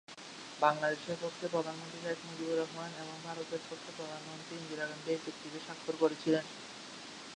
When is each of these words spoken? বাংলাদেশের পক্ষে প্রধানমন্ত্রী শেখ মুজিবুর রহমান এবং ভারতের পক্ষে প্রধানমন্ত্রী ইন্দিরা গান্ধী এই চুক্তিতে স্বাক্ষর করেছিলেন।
বাংলাদেশের 0.59 1.17
পক্ষে 1.23 1.45
প্রধানমন্ত্রী 1.49 1.99
শেখ 2.03 2.19
মুজিবুর 2.27 2.59
রহমান 2.59 2.91
এবং 3.03 3.15
ভারতের 3.27 3.61
পক্ষে 3.67 3.89
প্রধানমন্ত্রী 3.97 4.53
ইন্দিরা 4.55 4.85
গান্ধী 4.89 5.09
এই 5.11 5.23
চুক্তিতে 5.25 5.59
স্বাক্ষর 5.65 5.95
করেছিলেন। 6.01 6.45